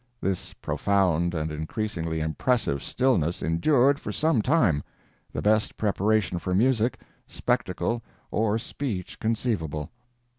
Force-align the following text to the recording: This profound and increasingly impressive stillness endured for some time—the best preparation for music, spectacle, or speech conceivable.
This 0.19 0.53
profound 0.53 1.35
and 1.35 1.51
increasingly 1.51 2.21
impressive 2.21 2.81
stillness 2.81 3.43
endured 3.43 3.99
for 3.99 4.11
some 4.11 4.41
time—the 4.41 5.41
best 5.43 5.77
preparation 5.77 6.39
for 6.39 6.55
music, 6.55 6.99
spectacle, 7.27 8.01
or 8.31 8.57
speech 8.57 9.19
conceivable. 9.19 9.91